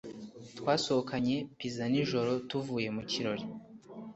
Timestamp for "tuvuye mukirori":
2.49-3.45